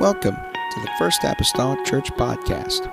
[0.00, 2.90] Welcome to the First Apostolic Church Podcast.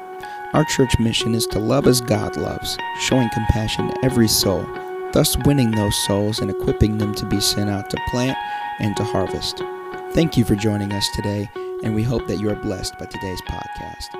[0.51, 4.67] Our church mission is to love as God loves, showing compassion to every soul,
[5.13, 8.37] thus winning those souls and equipping them to be sent out to plant
[8.79, 9.63] and to harvest.
[10.11, 11.49] Thank you for joining us today,
[11.81, 14.13] and we hope that you are blessed by today's podcast.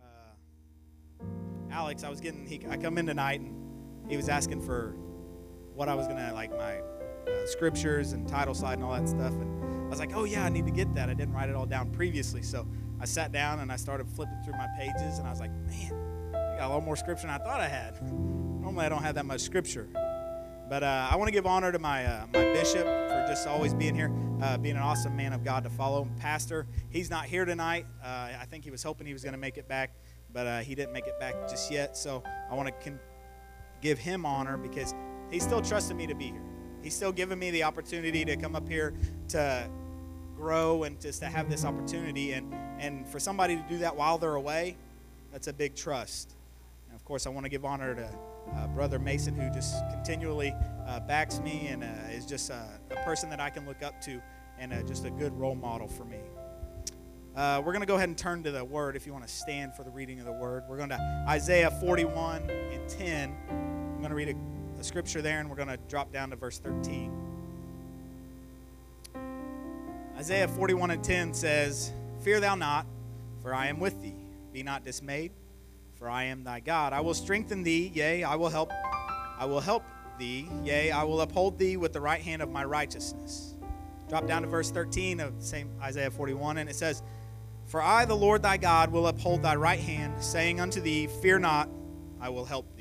[0.00, 1.24] uh,
[1.72, 4.94] Alex, I was getting, he, I come in tonight and he was asking for
[5.78, 9.32] what I was to, like my uh, scriptures and title slide and all that stuff.
[9.32, 11.08] And I was like, oh, yeah, I need to get that.
[11.08, 12.42] I didn't write it all down previously.
[12.42, 12.66] So
[13.00, 15.94] I sat down and I started flipping through my pages and I was like, man,
[16.34, 18.02] I got a lot more scripture than I thought I had.
[18.02, 19.88] Normally I don't have that much scripture.
[20.68, 23.72] But uh, I want to give honor to my, uh, my bishop for just always
[23.72, 26.08] being here, uh, being an awesome man of God to follow.
[26.18, 27.86] Pastor, he's not here tonight.
[28.02, 29.92] Uh, I think he was hoping he was going to make it back,
[30.32, 31.96] but uh, he didn't make it back just yet.
[31.96, 33.00] So I want to con-
[33.80, 34.92] give him honor because
[35.30, 36.42] he still trusting me to be here.
[36.82, 38.94] He's still giving me the opportunity to come up here
[39.28, 39.68] to
[40.36, 42.32] grow and just to have this opportunity.
[42.32, 44.76] And, and for somebody to do that while they're away,
[45.32, 46.34] that's a big trust.
[46.86, 48.08] And of course, I want to give honor to
[48.56, 50.54] uh, Brother Mason, who just continually
[50.86, 54.22] uh, backs me and uh, is just a person that I can look up to
[54.58, 56.18] and uh, just a good role model for me.
[57.36, 59.32] Uh, we're going to go ahead and turn to the Word if you want to
[59.32, 60.64] stand for the reading of the Word.
[60.68, 63.36] We're going to Isaiah 41 and 10.
[63.48, 64.34] I'm going to read a,
[64.78, 67.12] a scripture there and we're going to drop down to verse 13.
[70.16, 72.86] Isaiah 41 and 10 says, Fear thou not,
[73.42, 74.14] for I am with thee.
[74.52, 75.32] Be not dismayed
[75.98, 76.92] for I am thy God.
[76.92, 78.72] I will strengthen thee, yea, I will help
[79.38, 79.84] I will help
[80.18, 83.54] thee, yea, I will uphold thee with the right hand of my righteousness.
[84.08, 87.02] Drop down to verse 13 of same Isaiah 41 and it says,
[87.66, 91.38] "For I the Lord thy God will uphold thy right hand, saying unto thee, fear
[91.38, 91.68] not,
[92.20, 92.77] I will help thee."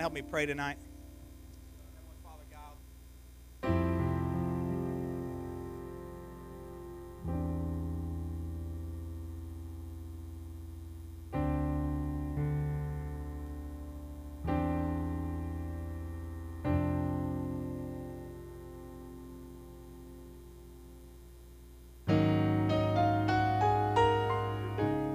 [0.00, 0.78] Help me pray tonight?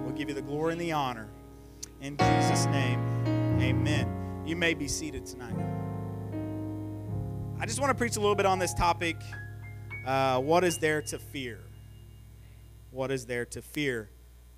[0.04, 1.28] We'll give you the glory and the honor.
[2.02, 3.00] In Jesus' name,
[3.60, 4.15] amen.
[4.46, 5.56] You may be seated tonight.
[7.60, 9.18] I just want to preach a little bit on this topic
[10.06, 11.60] uh, what is there to fear?
[12.92, 14.12] What is there to fear?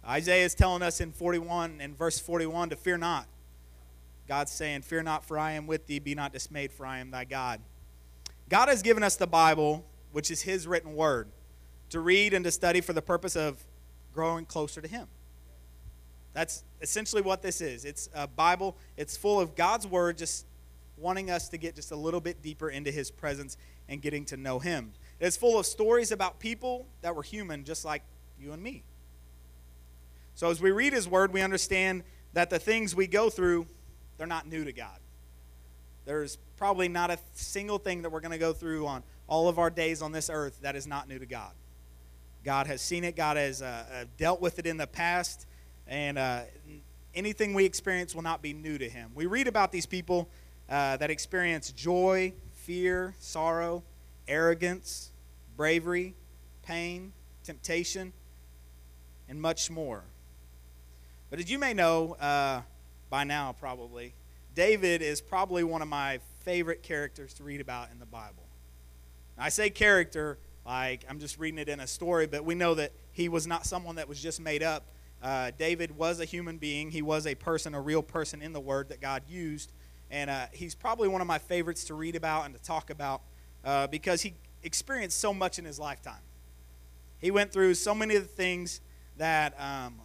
[0.06, 3.28] Isaiah is telling us in 41 and verse 41 to fear not.
[4.28, 6.00] God's saying, Fear not, for I am with thee.
[6.00, 7.62] Be not dismayed, for I am thy God.
[8.50, 11.30] God has given us the Bible, which is His written word,
[11.92, 13.66] to read and to study for the purpose of
[14.14, 15.08] growing closer to Him.
[16.38, 17.84] That's essentially what this is.
[17.84, 20.46] It's a Bible, it's full of God's Word, just
[20.96, 23.58] wanting us to get just a little bit deeper into His presence
[23.90, 24.94] and getting to know Him.
[25.20, 28.04] It's full of stories about people that were human, just like
[28.40, 28.84] you and me.
[30.36, 32.04] So as we read His Word, we understand
[32.34, 33.66] that the things we go through,
[34.20, 35.00] they're not new to God.
[36.06, 39.58] There's probably not a single thing that we're going to go through on all of
[39.58, 41.54] our days on this earth that is not new to God.
[42.44, 45.47] God has seen it, God has uh, uh dealt with it in the past
[45.88, 46.42] and uh,
[47.16, 49.12] anything we experience will not be new to him.
[49.16, 50.30] We read about these people
[50.70, 53.84] uh, that experience joy, fear, sorrow,
[54.28, 55.12] arrogance,
[55.56, 56.16] bravery,
[56.64, 58.14] pain, temptation,
[59.30, 60.04] and much more.
[61.30, 62.62] But as you may know uh,
[63.10, 64.14] by now, probably,
[64.54, 68.48] David is probably one of my favorite characters to read about in the Bible.
[69.38, 72.76] Now, I say character like I'm just reading it in a story, but we know
[72.76, 74.86] that he was not someone that was just made up.
[75.22, 76.92] Uh, David was a human being.
[76.92, 79.72] He was a person, a real person in the Word that God used.
[80.10, 83.22] And uh, he's probably one of my favorites to read about and to talk about
[83.66, 86.22] uh, because he experienced so much in his lifetime.
[87.20, 88.80] He went through so many of the things
[89.18, 89.96] that um,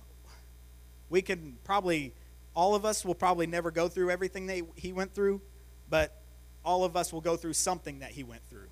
[1.10, 2.14] we can probably,
[2.54, 5.42] all of us will probably never go through everything that he went through,
[5.90, 6.22] but
[6.64, 8.68] all of us will go through something that he went through.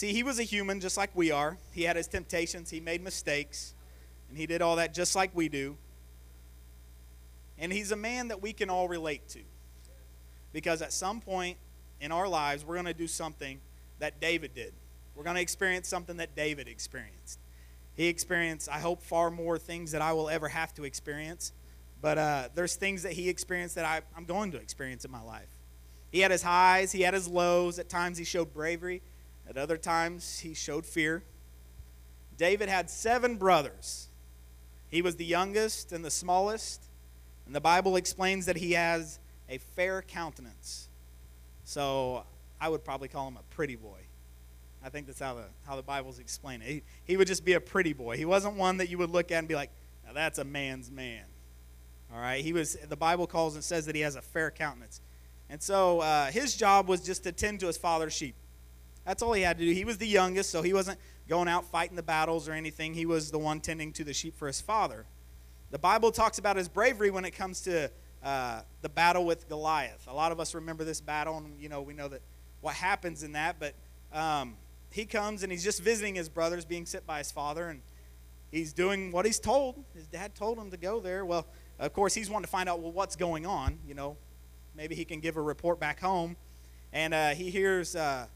[0.00, 1.58] See, he was a human just like we are.
[1.74, 3.74] He had his temptations, he made mistakes,
[4.30, 5.76] and he did all that just like we do.
[7.58, 9.40] And he's a man that we can all relate to.
[10.54, 11.58] Because at some point
[12.00, 13.60] in our lives, we're going to do something
[13.98, 14.72] that David did.
[15.14, 17.38] We're going to experience something that David experienced.
[17.94, 21.52] He experienced, I hope, far more things that I will ever have to experience.
[22.00, 25.20] But uh, there's things that he experienced that I, I'm going to experience in my
[25.20, 25.50] life.
[26.10, 27.78] He had his highs, he had his lows.
[27.78, 29.02] At times, he showed bravery.
[29.50, 31.24] At other times, he showed fear.
[32.36, 34.06] David had seven brothers.
[34.88, 36.84] He was the youngest and the smallest.
[37.46, 39.18] And the Bible explains that he has
[39.48, 40.88] a fair countenance.
[41.64, 42.22] So
[42.60, 43.98] I would probably call him a pretty boy.
[44.84, 46.68] I think that's how the how the Bible's explain it.
[46.68, 48.16] He, he would just be a pretty boy.
[48.16, 49.70] He wasn't one that you would look at and be like,
[50.06, 51.24] now that's a man's man.
[52.14, 52.42] All right.
[52.42, 52.76] He was.
[52.88, 55.00] The Bible calls and says that he has a fair countenance,
[55.50, 58.36] and so uh, his job was just to tend to his father's sheep.
[59.04, 59.72] That's all he had to do.
[59.72, 60.98] He was the youngest, so he wasn't
[61.28, 62.94] going out fighting the battles or anything.
[62.94, 65.06] He was the one tending to the sheep for his father.
[65.70, 67.90] The Bible talks about his bravery when it comes to
[68.22, 70.06] uh, the battle with Goliath.
[70.08, 72.22] A lot of us remember this battle, and you know we know that
[72.60, 73.56] what happens in that.
[73.58, 73.74] But
[74.12, 74.56] um,
[74.90, 77.80] he comes and he's just visiting his brothers, being sent by his father, and
[78.50, 79.84] he's doing what he's told.
[79.94, 81.24] His dad told him to go there.
[81.24, 81.46] Well,
[81.78, 83.78] of course, he's wanting to find out well what's going on.
[83.86, 84.16] You know,
[84.74, 86.36] maybe he can give a report back home,
[86.92, 88.26] and uh, he hears uh,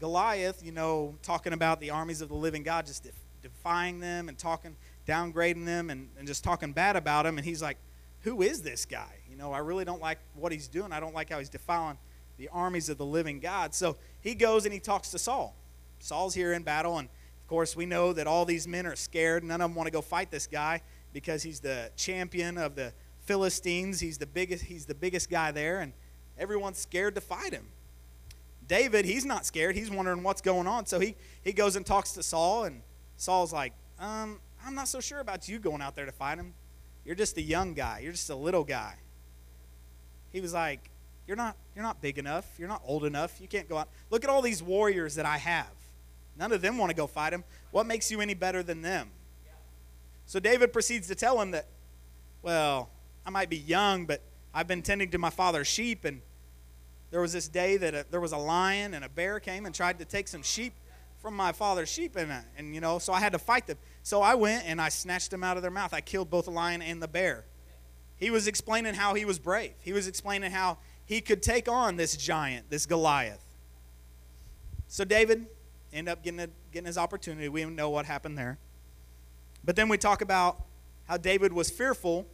[0.00, 3.06] Goliath, you know, talking about the armies of the living God, just
[3.42, 4.74] defying them and talking,
[5.06, 7.38] downgrading them, and, and just talking bad about him.
[7.38, 7.76] And he's like,
[8.22, 9.20] "Who is this guy?
[9.30, 10.90] You know, I really don't like what he's doing.
[10.92, 11.98] I don't like how he's defiling."
[12.40, 13.74] the armies of the living God.
[13.74, 15.54] So he goes and he talks to Saul.
[15.98, 19.44] Saul's here in battle, and of course, we know that all these men are scared.
[19.44, 20.80] None of them want to go fight this guy
[21.12, 24.00] because he's the champion of the Philistines.
[24.00, 25.92] He's the biggest, he's the biggest guy there, and
[26.38, 27.66] everyone's scared to fight him.
[28.70, 29.74] David, he's not scared.
[29.74, 30.86] He's wondering what's going on.
[30.86, 32.82] So he, he goes and talks to Saul, and
[33.16, 36.54] Saul's like, um, I'm not so sure about you going out there to fight him.
[37.04, 37.98] You're just a young guy.
[38.00, 38.94] You're just a little guy.
[40.32, 40.88] He was like,
[41.26, 42.46] you're not, you're not big enough.
[42.60, 43.40] You're not old enough.
[43.40, 43.88] You can't go out.
[44.08, 45.66] Look at all these warriors that I have.
[46.38, 47.42] None of them want to go fight him.
[47.72, 49.10] What makes you any better than them?
[50.26, 51.66] So David proceeds to tell him that,
[52.40, 52.88] well,
[53.26, 54.22] I might be young, but
[54.54, 56.22] I've been tending to my father's sheep, and
[57.10, 59.74] there was this day that a, there was a lion and a bear came and
[59.74, 60.74] tried to take some sheep
[61.20, 63.76] from my father's sheep, and, uh, and you know, so I had to fight them.
[64.02, 65.92] So I went and I snatched them out of their mouth.
[65.92, 67.44] I killed both the lion and the bear.
[68.16, 69.72] He was explaining how he was brave.
[69.80, 73.44] He was explaining how he could take on this giant, this Goliath.
[74.88, 75.46] So David
[75.92, 77.48] ended up getting, a, getting his opportunity.
[77.48, 78.58] We know what happened there.
[79.64, 80.64] But then we talk about
[81.04, 82.26] how David was fearful,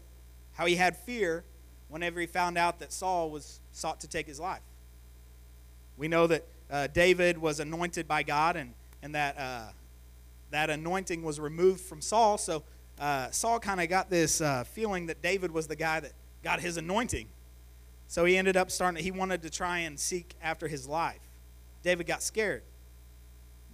[0.52, 1.44] how he had fear
[1.88, 4.62] whenever he found out that Saul was sought to take his life.
[5.96, 9.68] We know that uh, David was anointed by God and, and that uh,
[10.50, 12.38] that anointing was removed from Saul.
[12.38, 12.62] So
[12.98, 16.12] uh, Saul kind of got this uh, feeling that David was the guy that
[16.42, 17.28] got his anointing.
[18.08, 21.20] So he ended up starting, he wanted to try and seek after his life.
[21.82, 22.62] David got scared.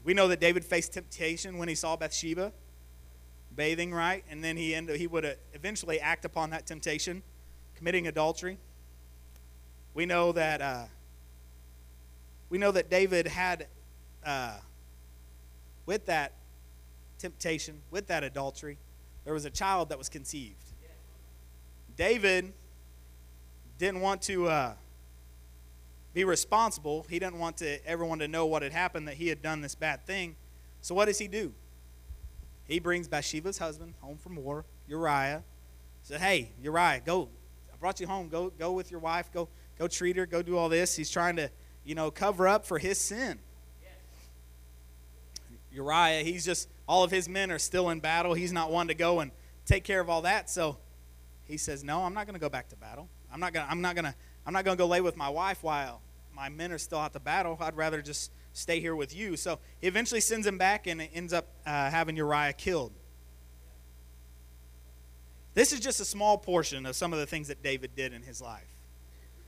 [0.04, 2.52] We know that David faced temptation when he saw Bathsheba
[3.54, 4.24] bathing, right?
[4.30, 7.22] And then he, ended, he would eventually act upon that temptation,
[7.82, 8.58] committing adultery.
[9.92, 10.84] We know that, uh,
[12.48, 13.66] we know that David had,
[14.24, 14.58] uh,
[15.84, 16.32] with that
[17.18, 18.78] temptation, with that adultery,
[19.24, 20.62] there was a child that was conceived.
[21.96, 22.52] David
[23.78, 24.74] didn't want to uh,
[26.14, 27.04] be responsible.
[27.10, 29.74] He didn't want to everyone to know what had happened, that he had done this
[29.74, 30.36] bad thing.
[30.82, 31.52] So what does he do?
[32.64, 35.42] He brings Bathsheba's husband home from war, Uriah.
[36.02, 37.28] Said, "Hey, Uriah, go.
[37.82, 38.28] Brought you home.
[38.28, 39.32] Go, go with your wife.
[39.32, 40.24] Go, go treat her.
[40.24, 41.50] Go do all this." He's trying to,
[41.84, 43.40] you know, cover up for his sin.
[45.72, 48.34] Uriah, he's just all of his men are still in battle.
[48.34, 49.32] He's not one to go and
[49.66, 50.48] take care of all that.
[50.48, 50.76] So
[51.44, 53.08] he says, "No, I'm not going to go back to battle.
[53.32, 54.14] I'm not gonna I'm not gonna
[54.46, 56.02] I'm not gonna go lay with my wife while
[56.32, 57.58] my men are still out the battle.
[57.60, 59.36] I'd rather just stay here with you.
[59.36, 62.92] So he eventually sends him back and ends up uh, having Uriah killed.
[65.54, 68.22] This is just a small portion of some of the things that David did in
[68.22, 68.72] his life.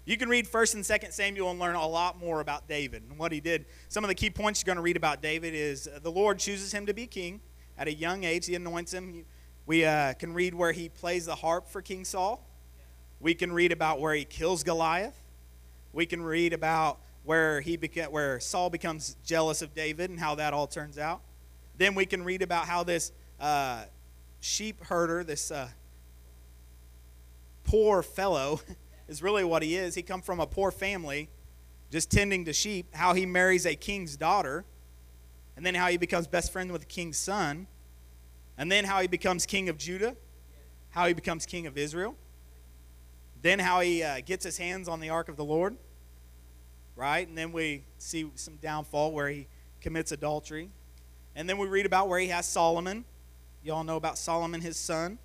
[0.05, 3.19] You can read 1st and 2nd Samuel and learn a lot more about David and
[3.19, 3.65] what he did.
[3.89, 6.39] Some of the key points you're going to read about David is uh, the Lord
[6.39, 7.41] chooses him to be king
[7.79, 8.45] at a young age.
[8.45, 9.25] He anoints him.
[9.65, 12.47] We uh, can read where he plays the harp for King Saul.
[13.19, 15.19] We can read about where he kills Goliath.
[15.95, 20.35] We can read about where he beca- where Saul becomes jealous of David and how
[20.35, 21.23] that all turns out.
[21.79, 23.85] Then we can read about how this uh,
[24.41, 25.69] sheep herder, this uh,
[27.75, 28.61] poor fellow,
[29.09, 29.97] is really what he is.
[29.97, 31.29] He come from a poor family,
[31.91, 32.95] just tending to sheep.
[32.95, 34.65] How he marries a king's daughter,
[35.57, 37.67] and then how he becomes best friend with the king's son,
[38.57, 40.15] and then how he becomes king of Judah,
[40.91, 42.15] how he becomes king of Israel.
[43.43, 45.77] Then how he uh, gets his hands on the ark of the Lord,
[46.95, 47.27] right?
[47.27, 49.49] And then we see some downfall where he
[49.81, 50.71] commits adultery.
[51.35, 53.05] And then we read about where he has Solomon.
[53.65, 55.19] You all know about Solomon, his son.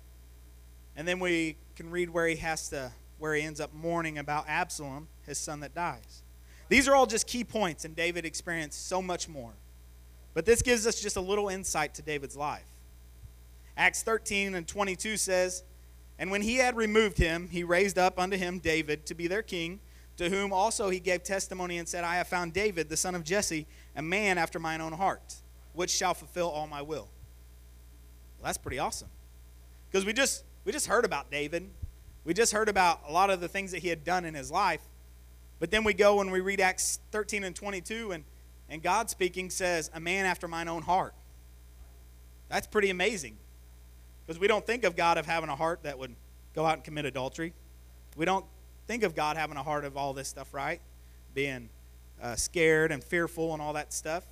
[0.96, 4.44] And then we can read where he has to, where he ends up mourning about
[4.46, 6.22] Absalom, his son that dies.
[6.68, 9.54] These are all just key points, and David experienced so much more.
[10.34, 12.66] But this gives us just a little insight to David's life.
[13.78, 15.64] Acts 13 and 22 says,
[16.18, 19.42] And when he had removed him, he raised up unto him David to be their
[19.42, 19.80] king,
[20.18, 23.24] to whom also he gave testimony and said, I have found David, the son of
[23.24, 25.36] Jesse, a man after mine own heart,
[25.72, 27.08] which shall fulfill all my will.
[28.38, 29.08] Well, that's pretty awesome.
[29.90, 31.70] Because we just we just heard about David.
[32.24, 34.50] We just heard about a lot of the things that he had done in his
[34.50, 34.82] life.
[35.58, 38.24] But then we go and we read Acts 13 and 22, and,
[38.68, 41.14] and God speaking says, A man after mine own heart.
[42.48, 43.36] That's pretty amazing.
[44.26, 46.14] Because we don't think of God of having a heart that would
[46.54, 47.52] go out and commit adultery.
[48.16, 48.44] We don't
[48.86, 50.80] think of God having a heart of all this stuff, right?
[51.34, 51.68] Being
[52.20, 54.24] uh, scared and fearful and all that stuff.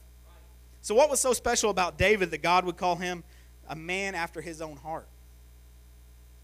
[0.80, 3.25] So, what was so special about David that God would call him
[3.68, 5.08] a man after his own heart?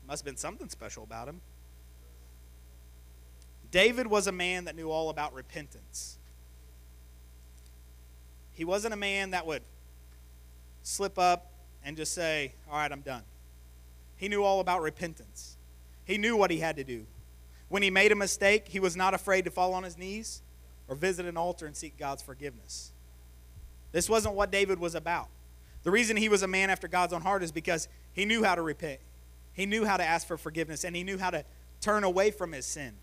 [0.07, 1.41] Must have been something special about him.
[3.71, 6.19] David was a man that knew all about repentance.
[8.53, 9.63] He wasn't a man that would
[10.83, 11.51] slip up
[11.85, 13.23] and just say, All right, I'm done.
[14.17, 15.57] He knew all about repentance.
[16.05, 17.07] He knew what he had to do.
[17.69, 20.43] When he made a mistake, he was not afraid to fall on his knees
[20.87, 22.93] or visit an altar and seek God's forgiveness.
[23.91, 25.29] This wasn't what David was about.
[25.83, 28.55] The reason he was a man after God's own heart is because he knew how
[28.55, 29.01] to repent.
[29.55, 31.45] He knew how to ask for forgiveness and he knew how to
[31.81, 32.95] turn away from his sin,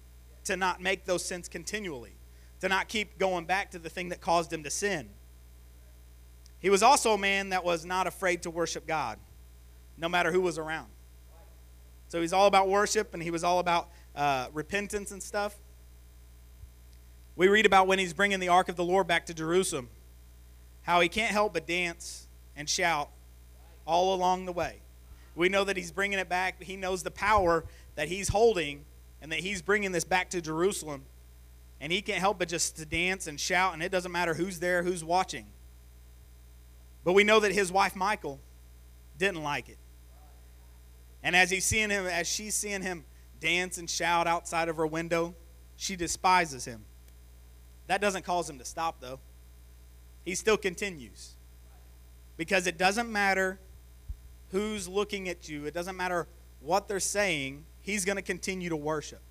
[0.43, 2.17] to not make those sins continually,
[2.59, 5.09] to not keep going back to the thing that caused him to sin.
[6.59, 9.17] He was also a man that was not afraid to worship God,
[9.97, 10.89] no matter who was around.
[12.07, 15.55] So he's all about worship and he was all about uh, repentance and stuff.
[17.35, 19.89] We read about when he's bringing the ark of the Lord back to Jerusalem,
[20.81, 23.09] how he can't help but dance and shout
[23.87, 24.81] all along the way.
[25.35, 26.61] We know that he's bringing it back.
[26.61, 28.85] He knows the power that he's holding
[29.21, 31.03] and that he's bringing this back to Jerusalem.
[31.79, 34.59] And he can't help but just to dance and shout, and it doesn't matter who's
[34.59, 35.47] there, who's watching.
[37.03, 38.39] But we know that his wife, Michal,
[39.17, 39.77] didn't like it.
[41.23, 43.05] And as he's seeing him, as she's seeing him
[43.39, 45.35] dance and shout outside of her window,
[45.75, 46.85] she despises him.
[47.87, 49.19] That doesn't cause him to stop, though.
[50.23, 51.33] He still continues.
[52.37, 53.59] Because it doesn't matter
[54.51, 56.27] who's looking at you, it doesn't matter
[56.59, 59.21] what they're saying, he's going to continue to worship.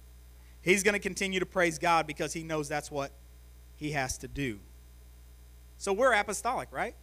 [0.62, 3.12] He's going to continue to praise God because he knows that's what
[3.76, 4.58] he has to do.
[5.78, 6.94] So we're apostolic, right?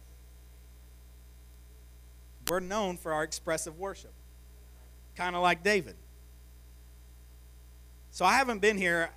[2.48, 4.12] We're known for our expressive worship
[5.18, 5.96] kind of like David.
[8.12, 9.10] So I haven't been here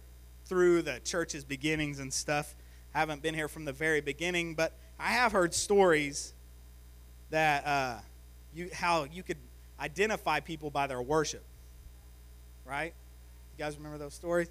[0.45, 2.55] through the church's beginnings and stuff.
[2.95, 6.33] I haven't been here from the very beginning, but I have heard stories
[7.29, 7.99] that uh,
[8.53, 9.37] you how you could
[9.79, 11.43] identify people by their worship.
[12.65, 12.93] Right?
[13.57, 14.49] You guys remember those stories?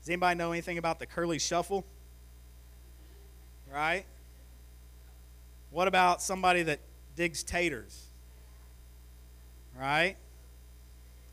[0.00, 1.84] Does anybody know anything about the curly shuffle?
[3.72, 4.04] Right?
[5.70, 6.80] What about somebody that
[7.14, 8.06] digs taters?
[9.78, 10.16] Right?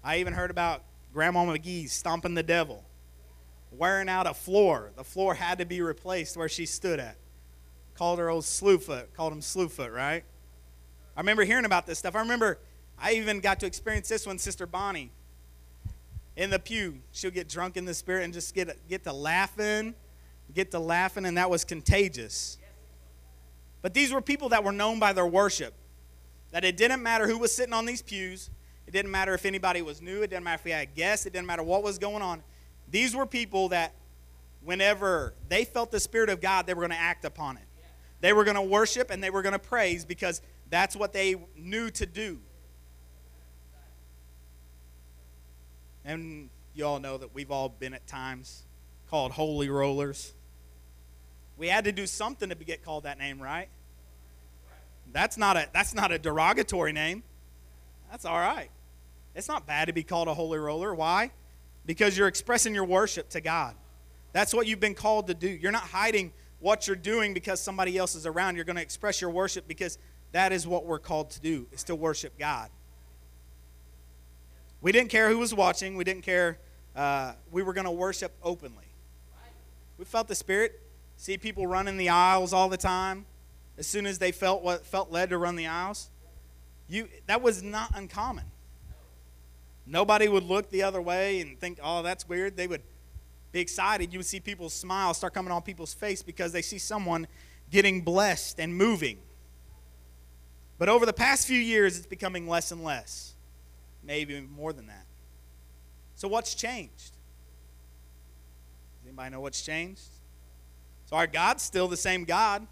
[0.03, 2.85] I even heard about Grandma McGee stomping the devil,
[3.71, 4.91] wearing out a floor.
[4.95, 7.17] The floor had to be replaced where she stood at.
[7.95, 10.23] Called her old Slewfoot, called him Slewfoot, right?
[11.19, 12.15] I remember hearing about this stuff.
[12.15, 12.59] I remember
[12.97, 15.11] I even got to experience this one, Sister Bonnie
[16.37, 16.99] in the pew.
[17.11, 19.95] She'll get drunk in the spirit and just get, get to laughing,
[20.55, 22.57] get to laughing, and that was contagious.
[23.81, 25.73] But these were people that were known by their worship.
[26.51, 28.49] That it didn't matter who was sitting on these pews,
[28.87, 30.21] it didn't matter if anybody was new.
[30.21, 31.25] It didn't matter if we had guests.
[31.25, 32.41] It didn't matter what was going on.
[32.89, 33.93] These were people that,
[34.63, 37.63] whenever they felt the Spirit of God, they were going to act upon it.
[38.21, 41.35] They were going to worship and they were going to praise because that's what they
[41.55, 42.39] knew to do.
[46.05, 48.63] And you all know that we've all been at times
[49.09, 50.33] called holy rollers.
[51.57, 53.69] We had to do something to get called that name, right?
[55.11, 57.23] That's not a that's not a derogatory name.
[58.11, 58.69] That's all right.
[59.35, 60.93] It's not bad to be called a holy roller.
[60.93, 61.31] Why?
[61.85, 63.75] Because you're expressing your worship to God.
[64.31, 65.47] That's what you've been called to do.
[65.47, 68.55] You're not hiding what you're doing because somebody else is around.
[68.55, 69.97] You're going to express your worship because
[70.31, 72.69] that is what we're called to do, is to worship God.
[74.81, 75.95] We didn't care who was watching.
[75.97, 76.59] We didn't care.
[76.95, 78.85] Uh, we were going to worship openly.
[79.97, 80.81] We felt the Spirit.
[81.17, 83.25] See people running the aisles all the time.
[83.77, 86.09] As soon as they felt what felt led to run the aisles,
[86.87, 88.45] you that was not uncommon.
[89.85, 92.55] Nobody would look the other way and think, oh, that's weird.
[92.55, 92.83] They would
[93.51, 94.13] be excited.
[94.13, 97.27] You would see people's smiles start coming on people's face because they see someone
[97.71, 99.17] getting blessed and moving.
[100.79, 103.35] But over the past few years, it's becoming less and less,
[104.01, 105.05] maybe more than that.
[106.15, 107.11] So, what's changed?
[108.97, 110.09] Does anybody know what's changed?
[111.05, 112.65] So, our God's still the same God.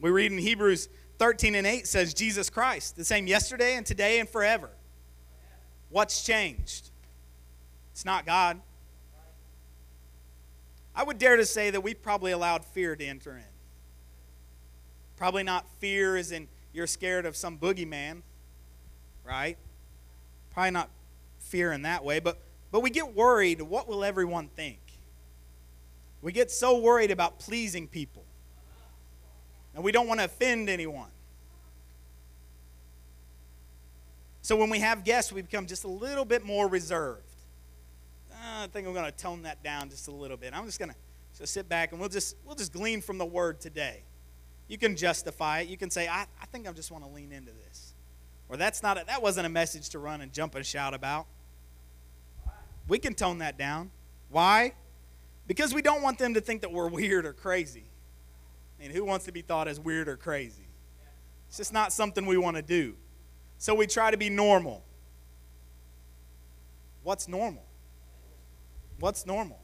[0.00, 0.88] We read in Hebrews
[1.18, 4.70] 13 and 8 says Jesus Christ, the same yesterday and today and forever.
[5.90, 6.90] What's changed?
[7.92, 8.60] It's not God.
[10.96, 13.44] I would dare to say that we probably allowed fear to enter in.
[15.16, 18.22] Probably not fear as in you're scared of some boogeyman,
[19.24, 19.56] right?
[20.50, 20.90] Probably not
[21.38, 22.38] fear in that way, but,
[22.70, 24.78] but we get worried what will everyone think?
[26.20, 28.24] We get so worried about pleasing people.
[29.74, 31.10] And we don't want to offend anyone.
[34.42, 37.22] So when we have guests, we become just a little bit more reserved.
[38.32, 40.54] Uh, I think I'm going to tone that down just a little bit.
[40.54, 43.60] I'm just going to sit back and we'll just we'll just glean from the word
[43.60, 44.02] today.
[44.68, 45.68] You can justify it.
[45.68, 47.94] You can say, I, I think I just want to lean into this.
[48.48, 51.26] Or that's not a, that wasn't a message to run and jump and shout about.
[52.86, 53.90] We can tone that down.
[54.30, 54.74] Why?
[55.46, 57.84] Because we don't want them to think that we're weird or crazy.
[58.78, 60.68] I mean, who wants to be thought as weird or crazy?
[61.48, 62.94] It's just not something we want to do.
[63.56, 64.84] So we try to be normal.
[67.02, 67.64] What's normal?
[69.00, 69.58] What's normal?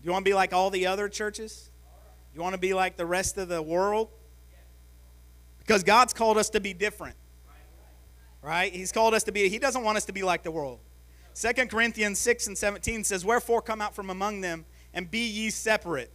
[0.00, 1.70] Do you want to be like all the other churches?
[2.34, 4.08] You want to be like the rest of the world?
[5.58, 7.16] Because God's called us to be different.
[8.42, 8.72] Right?
[8.72, 10.80] He's called us to be, He doesn't want us to be like the world.
[11.34, 15.50] 2 Corinthians 6 and 17 says, Wherefore come out from among them and be ye
[15.50, 16.10] separate,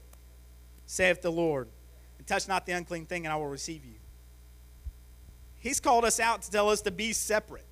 [0.86, 1.70] saith the Lord,
[2.18, 3.96] and touch not the unclean thing, and I will receive you.
[5.60, 7.66] He's called us out to tell us to be separate.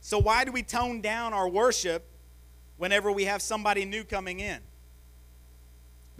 [0.00, 2.04] So, why do we tone down our worship
[2.78, 4.58] whenever we have somebody new coming in?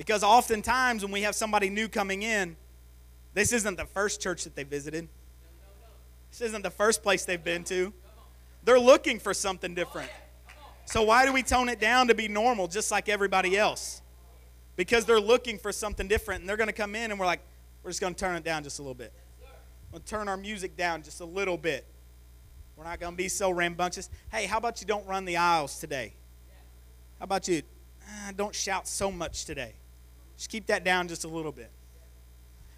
[0.03, 2.57] Because oftentimes, when we have somebody new coming in,
[3.35, 5.09] this isn't the first church that they visited,
[6.33, 7.93] this isn't the first place they've been to.
[8.65, 10.11] They're looking for something different.
[10.87, 14.03] So, why do we tone it down to be normal just like everybody else?
[14.75, 17.43] Because they're looking for something different and they're going to come in and we're like,
[17.85, 19.13] we're just going to turn it down just a little bit.
[19.93, 21.87] We'll turn our music down just a little bit.
[22.75, 24.11] We're not going to be so rambunctious.
[24.33, 26.15] Hey, how about you don't run the aisles today?
[27.21, 27.63] How about you
[28.05, 29.75] uh, don't shout so much today?
[30.43, 31.71] Just keep that down just a little bit.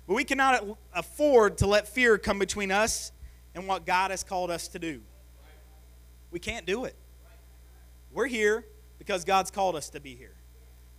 [0.07, 3.11] But we cannot afford to let fear come between us
[3.55, 5.01] and what God has called us to do.
[6.31, 6.95] We can't do it.
[8.13, 8.67] We're here
[8.99, 10.35] because God's called us to be here.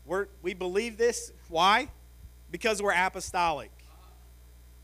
[0.08, 1.32] We're, we believe this.
[1.50, 1.90] Why?
[2.50, 3.70] Because we're apostolic,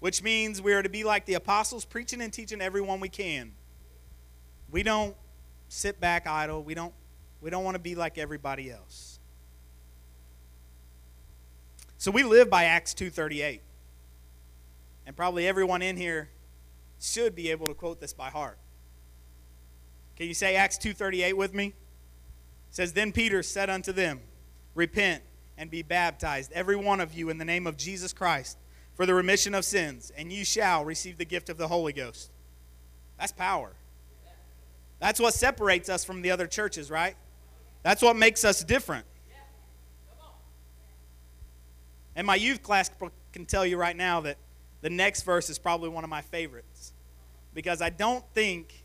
[0.01, 3.53] which means we are to be like the apostles, preaching and teaching everyone we can.
[4.69, 5.15] We don't
[5.67, 6.63] sit back idle.
[6.63, 6.93] We don't,
[7.41, 9.11] we don't want to be like everybody else.
[12.01, 13.61] So we live by Acts 2:38.
[15.05, 16.31] And probably everyone in here
[16.99, 18.57] should be able to quote this by heart.
[20.15, 21.75] Can you say Acts 2:38 with me?
[22.71, 24.19] says, Then Peter said unto them,
[24.73, 25.21] Repent
[25.59, 28.57] and be baptized, every one of you, in the name of Jesus Christ,
[28.95, 32.31] for the remission of sins, and ye shall receive the gift of the Holy Ghost.
[33.19, 33.75] That's power.
[34.97, 37.15] That's what separates us from the other churches, right?
[37.83, 39.05] That's what makes us different.
[42.15, 42.89] And my youth class
[43.32, 44.38] can tell you right now that
[44.82, 46.93] the next verse is probably one of my favorites
[47.54, 48.84] because I don't think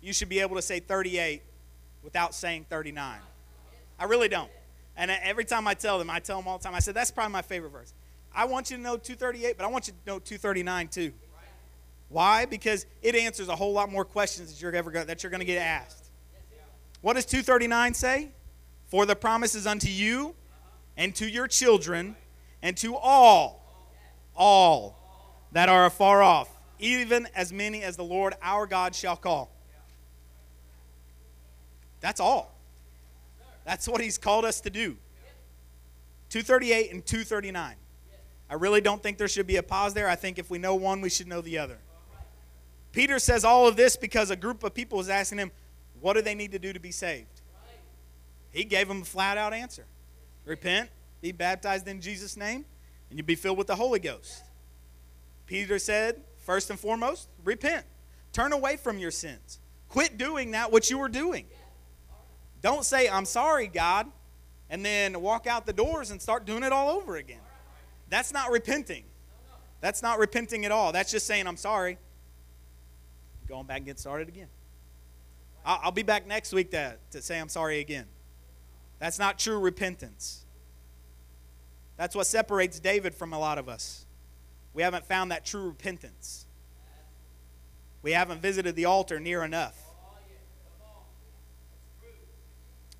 [0.00, 1.42] you should be able to say 38
[2.02, 3.18] without saying 39.
[3.98, 4.50] I really don't.
[4.96, 7.10] And every time I tell them, I tell them all the time, I said, that's
[7.10, 7.94] probably my favorite verse.
[8.34, 11.12] I want you to know 238, but I want you to know 239 too.
[12.08, 12.44] Why?
[12.44, 15.40] Because it answers a whole lot more questions that you're ever going that you're going
[15.40, 16.10] to get asked.
[17.02, 18.30] What does 239 say?
[18.86, 20.34] For the promises unto you
[20.96, 22.16] and to your children
[22.62, 23.64] and to all,
[24.36, 24.98] all
[25.52, 29.50] that are afar off, even as many as the Lord our God shall call.
[32.00, 32.54] That's all.
[33.64, 34.96] That's what he's called us to do.
[36.30, 37.74] 238 and 239.
[38.48, 40.08] I really don't think there should be a pause there.
[40.08, 41.78] I think if we know one, we should know the other.
[42.92, 45.52] Peter says all of this because a group of people was asking him,
[46.00, 47.40] What do they need to do to be saved?
[48.50, 49.84] He gave them a flat out answer
[50.44, 52.64] Repent, be baptized in Jesus' name,
[53.08, 54.42] and you'll be filled with the Holy Ghost.
[55.46, 57.84] Peter said, First and foremost, repent.
[58.32, 59.60] Turn away from your sins.
[59.88, 61.46] Quit doing that which you were doing.
[62.62, 64.06] Don't say, I'm sorry, God,
[64.68, 67.40] and then walk out the doors and start doing it all over again.
[68.08, 69.04] That's not repenting.
[69.80, 70.92] That's not repenting at all.
[70.92, 71.98] That's just saying, I'm sorry.
[73.48, 74.48] Going back and get started again.
[75.64, 78.06] I'll be back next week to, to say I'm sorry again.
[78.98, 80.46] That's not true repentance.
[82.00, 84.06] That's what separates David from a lot of us.
[84.72, 86.46] We haven't found that true repentance.
[88.00, 89.78] We haven't visited the altar near enough.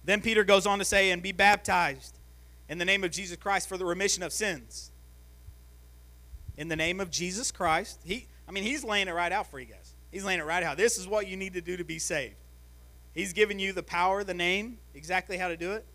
[0.04, 2.18] Then Peter goes on to say, and be baptized
[2.68, 4.92] in the name of Jesus Christ for the remission of sins.
[6.58, 8.00] In the name of Jesus Christ.
[8.04, 9.94] He, I mean, he's laying it right out for you guys.
[10.12, 10.76] He's laying it right out.
[10.76, 12.34] This is what you need to do to be saved.
[13.14, 15.86] He's given you the power, the name, exactly how to do it.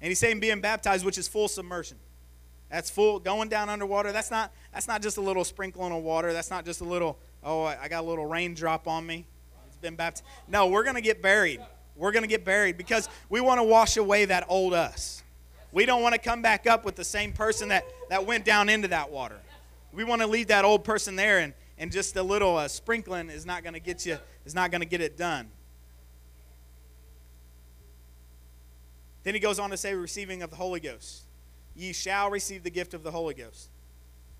[0.00, 1.98] And he's saying being baptized, which is full submersion.
[2.70, 4.12] That's full going down underwater.
[4.12, 6.32] That's not that's not just a little sprinkling of water.
[6.32, 9.26] That's not just a little, oh, I got a little raindrop on me.
[9.66, 10.24] It's been baptized.
[10.48, 11.60] No, we're gonna get buried.
[11.96, 15.22] We're gonna get buried because we want to wash away that old us.
[15.72, 18.68] We don't want to come back up with the same person that, that went down
[18.68, 19.38] into that water.
[19.92, 23.30] We want to leave that old person there, and, and just a little uh, sprinkling
[23.30, 25.48] is not to get you is not to get it done.
[29.22, 31.24] Then he goes on to say, receiving of the Holy Ghost.
[31.74, 33.68] Ye shall receive the gift of the Holy Ghost.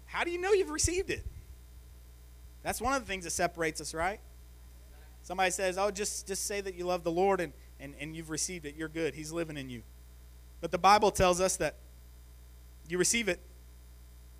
[0.06, 1.24] How do you know you've received it?
[2.62, 4.20] That's one of the things that separates us, right?
[5.22, 8.30] Somebody says, Oh, just, just say that you love the Lord and, and, and you've
[8.30, 8.74] received it.
[8.76, 9.14] You're good.
[9.14, 9.82] He's living in you.
[10.60, 11.76] But the Bible tells us that
[12.88, 13.40] you receive it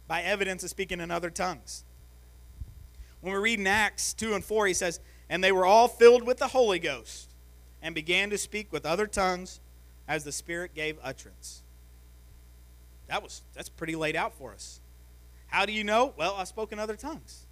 [0.07, 1.85] by evidence of speaking in other tongues.
[3.21, 6.27] When we read in Acts 2 and 4, he says, And they were all filled
[6.27, 7.31] with the Holy Ghost
[7.81, 9.61] and began to speak with other tongues
[10.11, 11.63] as the Spirit gave utterance.
[13.07, 14.81] That was that's pretty laid out for us.
[15.47, 16.15] How do you know?
[16.19, 17.47] Well, I spoke in other tongues.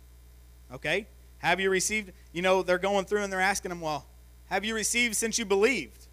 [0.75, 1.07] Okay?
[1.39, 2.13] Have you received?
[2.33, 4.07] You know, they're going through and they're asking them, well,
[4.47, 6.09] have you received since you believed?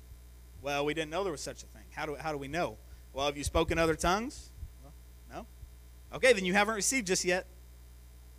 [0.62, 1.84] Well, we didn't know there was such a thing.
[1.96, 2.78] How do, how do we know?
[3.12, 4.52] Well, have you spoken other tongues?
[4.84, 4.94] Well,
[5.32, 5.48] no.
[6.16, 7.48] Okay, then you haven't received just yet.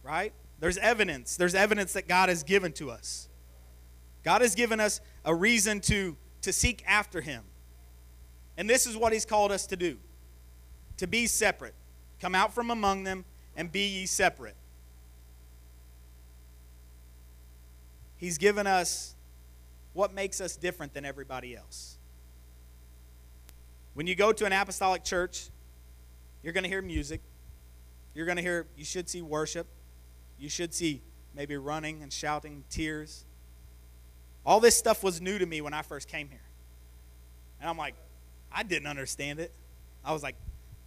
[0.05, 0.33] Right?
[0.61, 1.37] There's evidence.
[1.37, 3.29] There's evidence that God has given to us.
[4.23, 7.43] God has given us a reason to, to seek after Him.
[8.57, 9.99] And this is what He's called us to do
[10.97, 11.75] to be separate.
[12.21, 13.25] Come out from among them
[13.57, 14.57] and be ye separate.
[18.17, 19.15] He's given us
[19.93, 21.99] what makes us different than everybody else.
[23.95, 25.49] When you go to an apostolic church,
[26.43, 27.21] you're going to hear music.
[28.15, 29.67] You're going to hear, you should see worship.
[30.39, 31.03] You should see
[31.35, 33.25] maybe running and shouting, tears.
[34.45, 36.41] All this stuff was new to me when I first came here.
[37.61, 37.95] And I'm like,
[38.53, 39.53] I didn't understand it.
[40.05, 40.37] I was like,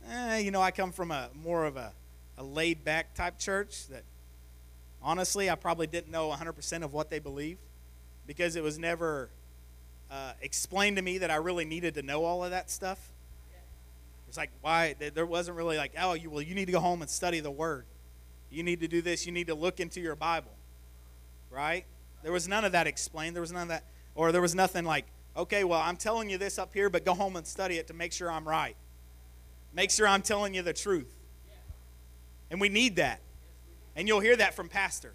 [0.10, 1.92] eh, you know, I come from a more of a,
[2.38, 4.04] a laid back type church that
[5.02, 7.60] honestly I probably didn't know 100% of what they believed
[8.26, 9.30] because it was never
[10.12, 13.00] uh, explained to me that I really needed to know all of that stuff.
[14.28, 17.02] It's like why there wasn't really like oh you well you need to go home
[17.02, 17.86] and study the Word.
[18.52, 19.26] You need to do this.
[19.26, 20.52] You need to look into your Bible,
[21.50, 21.86] right?
[22.22, 23.36] There was none of that explained.
[23.36, 26.38] There was none of that, or there was nothing like okay well I'm telling you
[26.38, 28.76] this up here, but go home and study it to make sure I'm right.
[29.74, 31.14] Make sure I'm telling you the truth.
[32.50, 33.22] And we need that.
[33.96, 35.14] And you'll hear that from Pastor.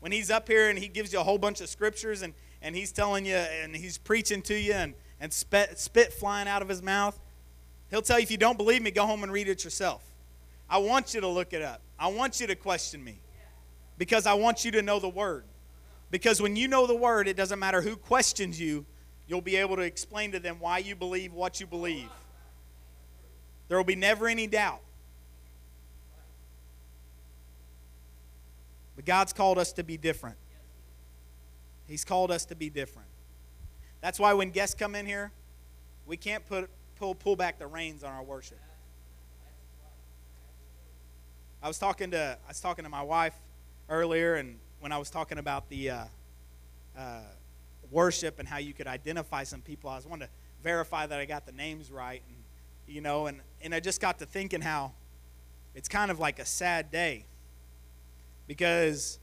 [0.00, 2.74] When he's up here and he gives you a whole bunch of scriptures and and
[2.74, 6.68] he's telling you and he's preaching to you and, and spit, spit flying out of
[6.68, 7.18] his mouth,
[7.90, 10.02] he'll tell you if you don't believe me, go home and read it yourself.
[10.68, 11.80] I want you to look it up.
[11.98, 13.20] I want you to question me
[13.98, 15.44] because I want you to know the word.
[16.10, 18.84] Because when you know the word, it doesn't matter who questions you,
[19.26, 22.08] you'll be able to explain to them why you believe what you believe.
[23.68, 24.80] There will be never any doubt.
[28.94, 30.36] But God's called us to be different.
[31.86, 33.08] He's called us to be different.
[34.00, 35.32] That's why when guests come in here,
[36.06, 38.58] we can't put, pull, pull back the reins on our worship.
[41.62, 43.34] I was talking to I was talking to my wife
[43.88, 46.04] earlier, and when I was talking about the uh,
[46.96, 47.20] uh,
[47.90, 51.24] worship and how you could identify some people, I was wanting to verify that I
[51.24, 52.36] got the names right, and
[52.86, 54.92] you know, and and I just got to thinking how
[55.74, 57.26] it's kind of like a sad day
[58.46, 59.18] because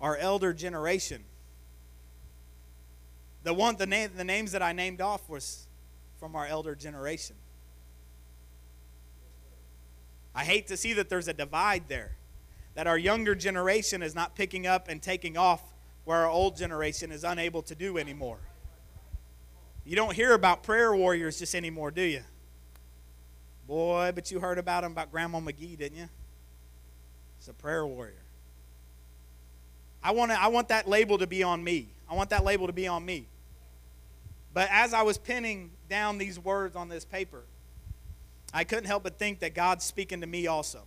[0.00, 1.24] our elder generation
[3.42, 5.66] the one the name the names that I named off was
[6.18, 7.36] from our elder generation.
[10.34, 12.16] I hate to see that there's a divide there.
[12.74, 15.71] That our younger generation is not picking up and taking off
[16.04, 18.38] where our old generation is unable to do anymore.
[19.84, 22.22] You don't hear about prayer warriors just anymore, do you?
[23.66, 26.08] Boy, but you heard about them about Grandma McGee, didn't you?
[27.38, 28.22] It's a prayer warrior.
[30.02, 31.88] I want, I want that label to be on me.
[32.08, 33.26] I want that label to be on me.
[34.52, 37.44] But as I was penning down these words on this paper,
[38.52, 40.82] I couldn't help but think that God's speaking to me also.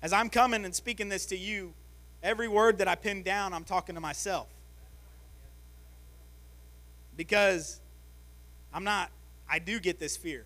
[0.00, 1.74] As I'm coming and speaking this to you,
[2.22, 4.48] every word that I pin down, I'm talking to myself.
[7.16, 7.80] Because
[8.72, 9.10] I'm not,
[9.50, 10.44] I do get this fear.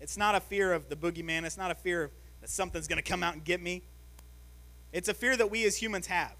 [0.00, 3.02] It's not a fear of the boogeyman, it's not a fear of that something's going
[3.02, 3.82] to come out and get me.
[4.92, 6.34] It's a fear that we as humans have,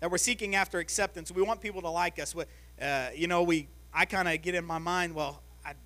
[0.00, 1.32] that we're seeking after acceptance.
[1.32, 2.34] We want people to like us.
[2.80, 5.76] Uh, you know, we I kind of get in my mind, well, I'd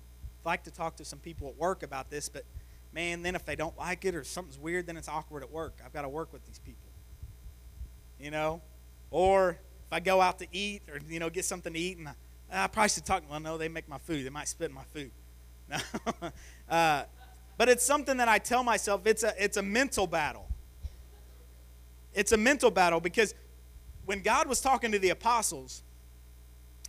[0.45, 2.43] like to talk to some people at work about this, but
[2.93, 5.79] man, then if they don't like it or something's weird, then it's awkward at work.
[5.83, 6.92] I've got to work with these people.
[8.23, 8.61] You know?
[9.11, 12.07] Or if I go out to eat or you know get something to eat, and
[12.07, 12.13] I,
[12.51, 13.23] I probably should talk.
[13.29, 14.25] Well, no, they make my food.
[14.25, 15.11] They might spit my food.
[15.69, 15.77] No.
[16.69, 17.03] uh,
[17.57, 19.05] but it's something that I tell myself.
[19.05, 20.47] It's a it's a mental battle.
[22.13, 23.33] It's a mental battle because
[24.05, 25.83] when God was talking to the apostles,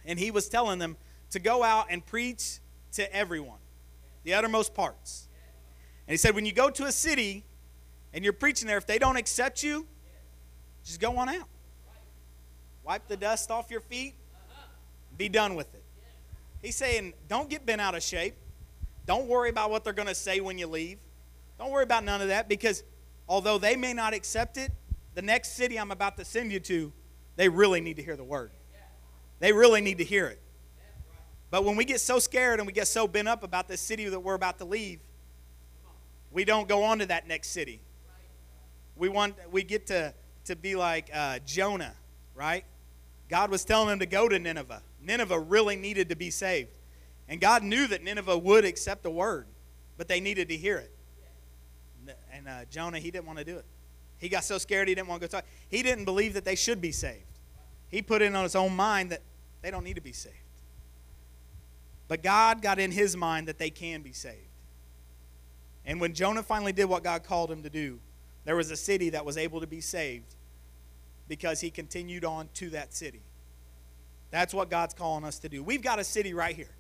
[0.05, 0.97] and He was telling them
[1.31, 2.59] to go out and preach
[2.93, 3.59] to everyone,
[4.23, 5.29] the uttermost parts.
[6.07, 7.45] And He said, when you go to a city
[8.13, 9.87] and you're preaching there, if they don't accept you,
[10.85, 11.49] just go on out.
[12.85, 14.15] Wipe the dust off your feet,
[15.17, 15.83] be done with it.
[16.63, 18.37] He's saying, don't get bent out of shape.
[19.07, 20.99] Don't worry about what they're going to say when you leave.
[21.59, 22.83] Don't worry about none of that because
[23.29, 24.73] although they may not accept it,
[25.15, 26.93] the next city I'm about to send you to,
[27.37, 28.51] they really need to hear the word.
[29.41, 30.41] They really need to hear it.
[31.51, 34.09] But when we get so scared and we get so bent up about this city
[34.09, 35.01] that we're about to leave,
[36.33, 37.81] we don't go on to that next city.
[38.97, 41.95] We want we get to to be like uh, Jonah,
[42.35, 42.65] right?
[43.29, 44.83] God was telling him to go to Nineveh.
[45.03, 46.71] Nineveh really needed to be saved.
[47.29, 49.47] And God knew that Nineveh would accept the word,
[49.97, 50.91] but they needed to hear it.
[52.33, 53.65] And uh, Jonah, he didn't want to do it.
[54.19, 55.47] He got so scared he didn't want to go talk.
[55.69, 57.25] He didn't believe that they should be saved.
[57.89, 59.23] He put it on his own mind that
[59.63, 60.35] they don't need to be saved.
[62.09, 64.49] But God got in his mind that they can be saved.
[65.87, 67.99] And when Jonah finally did what God called him to do,
[68.45, 70.35] there was a city that was able to be saved
[71.29, 73.23] because he continued on to that city.
[74.31, 75.63] That's what God's calling us to do.
[75.63, 76.75] We've got a city right here.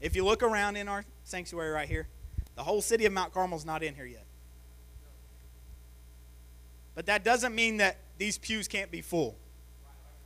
[0.00, 2.08] If you look around in our sanctuary right here,
[2.54, 4.24] the whole city of Mount Carmel is not in here yet.
[6.94, 9.36] But that doesn't mean that these pews can't be full.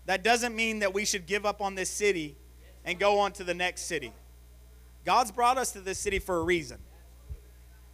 [0.06, 2.36] That doesn't mean that we should give up on this city
[2.84, 4.12] and go on to the next city.
[5.04, 6.78] God's brought us to this city for a reason.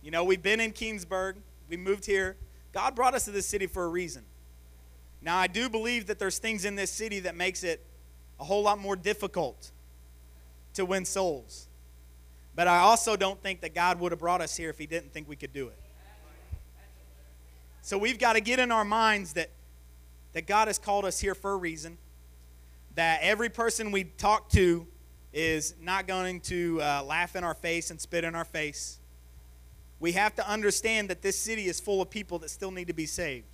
[0.02, 1.36] You know, we've been in Keensburg,
[1.68, 2.36] we moved here.
[2.72, 4.24] God brought us to this city for a reason.
[5.20, 7.84] Now, I do believe that there's things in this city that makes it
[8.38, 9.72] a whole lot more difficult
[10.74, 11.68] to win souls.
[12.54, 15.12] But I also don't think that God would have brought us here if he didn't
[15.12, 15.78] think we could do it.
[17.82, 19.50] So we've got to get in our minds that
[20.32, 21.98] that God has called us here for a reason,
[22.94, 24.86] that every person we talk to
[25.32, 28.98] is not going to uh, laugh in our face and spit in our face.
[30.00, 32.92] We have to understand that this city is full of people that still need to
[32.92, 33.46] be saved.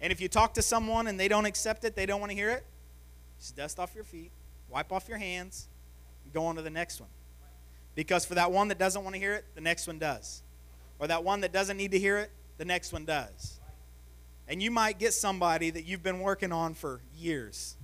[0.00, 2.36] And if you talk to someone and they don't accept it, they don't want to
[2.36, 2.64] hear it,
[3.38, 4.30] just dust off your feet,
[4.68, 5.68] wipe off your hands,
[6.24, 7.10] and go on to the next one.
[7.94, 10.42] Because for that one that doesn't want to hear it, the next one does.
[10.98, 13.58] Or that one that doesn't need to hear it, the next one does.
[14.48, 17.76] And you might get somebody that you've been working on for years.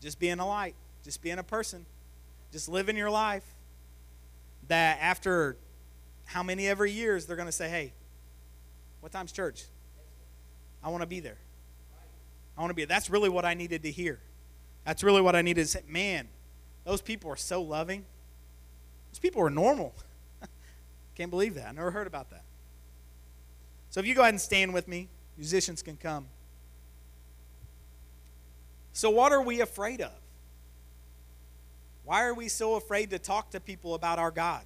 [0.00, 1.86] Just being a light, just being a person,
[2.52, 3.44] just living your life.
[4.68, 5.56] That after
[6.24, 7.92] how many ever years, they're going to say, hey,
[9.00, 9.64] what time's church?
[10.82, 11.38] I want to be there.
[12.56, 12.82] I want to be.
[12.82, 12.88] There.
[12.88, 14.20] That's really what I needed to hear.
[14.84, 15.82] That's really what I needed to say.
[15.88, 16.28] Man,
[16.84, 18.04] those people are so loving.
[19.10, 19.94] Those people are normal.
[21.14, 21.68] Can't believe that.
[21.68, 22.44] I never heard about that.
[23.90, 26.26] So if you go ahead and stand with me, musicians can come.
[28.92, 30.12] So, what are we afraid of?
[32.04, 34.62] Why are we so afraid to talk to people about our God?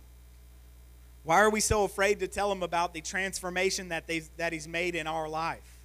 [1.29, 4.95] Why are we so afraid to tell them about the transformation that, that He's made
[4.95, 5.79] in our life?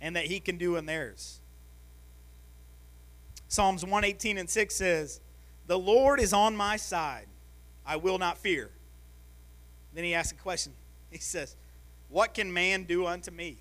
[0.00, 1.40] and that he can do in theirs.
[3.48, 5.20] Psalms 118 and 6 says,
[5.66, 7.26] The Lord is on my side.
[7.86, 8.70] I will not fear.
[9.94, 10.72] Then he asks a question.
[11.10, 11.56] He says,
[12.10, 13.56] What can man do unto me?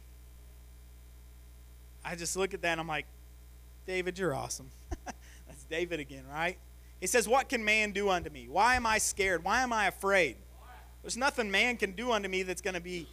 [2.03, 3.05] I just look at that and I'm like,
[3.85, 4.69] David, you're awesome.
[5.05, 6.57] That's David again, right?
[6.99, 8.49] He says, What can man do unto me?
[8.49, 9.45] Why am I scared?
[9.45, 10.35] Why am I afraid?
[11.01, 13.07] There's nothing man can do unto me that's going to be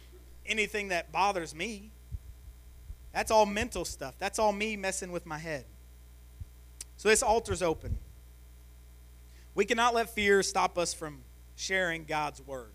[0.45, 1.91] anything that bothers me.
[3.13, 4.15] That's all mental stuff.
[4.19, 5.65] That's all me messing with my head.
[6.97, 7.97] So this altar's open.
[9.53, 11.21] We cannot let fear stop us from
[11.55, 12.71] sharing God's word.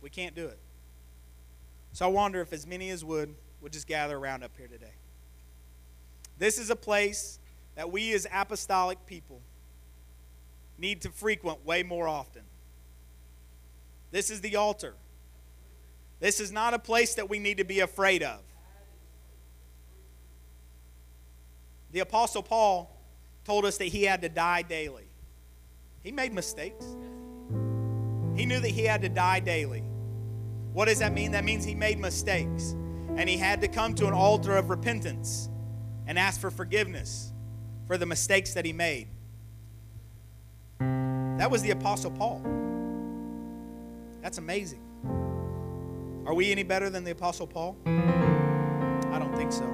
[0.00, 0.58] We can't do it.
[1.92, 4.94] So I wonder if as many as would would just gather around up here today.
[6.38, 7.38] This is a place
[7.76, 9.40] that we as apostolic people
[10.78, 12.42] need to frequent way more often.
[14.12, 14.94] This is the altar.
[16.20, 18.40] This is not a place that we need to be afraid of.
[21.90, 22.96] The Apostle Paul
[23.44, 25.08] told us that he had to die daily.
[26.02, 26.84] He made mistakes.
[28.36, 29.82] He knew that he had to die daily.
[30.72, 31.32] What does that mean?
[31.32, 32.76] That means he made mistakes.
[33.16, 35.50] And he had to come to an altar of repentance
[36.06, 37.32] and ask for forgiveness
[37.86, 39.08] for the mistakes that he made.
[40.78, 42.42] That was the Apostle Paul.
[44.22, 44.80] That's amazing.
[46.24, 47.76] Are we any better than the Apostle Paul?
[47.84, 49.68] I don't think so.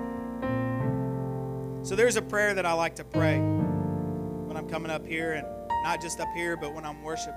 [1.83, 5.47] So there's a prayer that I like to pray when I'm coming up here, and
[5.85, 7.35] not just up here, but when I'm worshiping.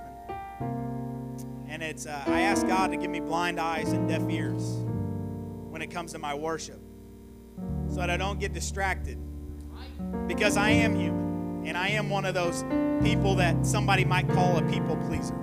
[1.67, 4.77] And it's uh, I ask God to give me blind eyes and deaf ears
[5.69, 6.79] when it comes to my worship,
[7.89, 9.17] so that I don't get distracted,
[10.27, 12.63] because I am human, and I am one of those
[13.03, 15.37] people that somebody might call a people pleaser.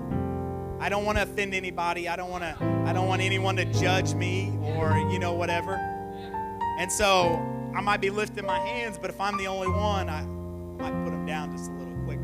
[0.81, 2.09] I don't want to offend anybody.
[2.09, 5.75] I don't want to I don't want anyone to judge me or you know whatever.
[6.79, 10.21] And so I might be lifting my hands, but if I'm the only one, I,
[10.21, 12.23] I might put them down just a little quicker.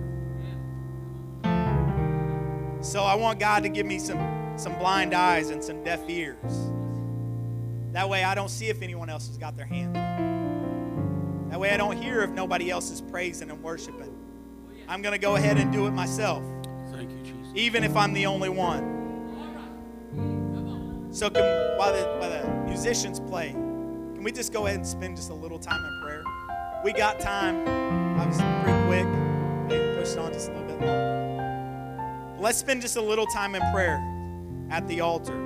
[2.81, 4.19] So I want God to give me some
[4.57, 6.71] some blind eyes and some deaf ears.
[7.93, 9.95] That way I don't see if anyone else has got their hands.
[11.51, 14.13] That way I don't hear if nobody else is praising and worshiping.
[14.89, 16.43] I'm going to go ahead and do it myself.
[17.55, 18.93] Even if I'm the only one.
[21.11, 21.43] So can,
[21.79, 25.35] while, the, while the musicians play, can we just go ahead and spend just a
[25.35, 26.25] little time in prayer?
[26.83, 27.67] We got time.
[28.19, 32.37] I was pretty quick and pushed on just a little bit longer.
[32.41, 34.01] Let's spend just a little time in prayer
[34.71, 35.41] at the altar.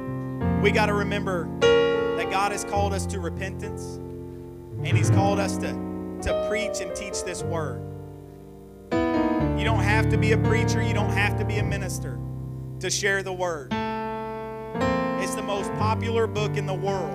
[0.62, 3.96] We got to remember that God has called us to repentance
[4.84, 5.72] and He's called us to,
[6.22, 7.82] to preach and teach this word.
[9.58, 12.16] You don't have to be a preacher, you don't have to be a minister
[12.78, 13.72] to share the word.
[15.20, 17.10] It's the most popular book in the world.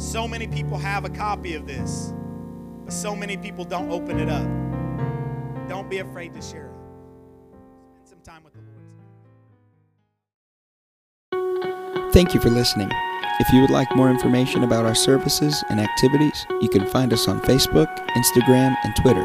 [0.00, 2.12] So many people have a copy of this,
[2.84, 4.48] but so many people don't open it up.
[5.68, 6.74] Don't be afraid to share it.
[7.92, 8.58] Spend some time with the
[11.92, 12.12] Lord.
[12.12, 12.90] Thank you for listening.
[13.38, 17.28] If you would like more information about our services and activities, you can find us
[17.28, 19.24] on Facebook, Instagram, and Twitter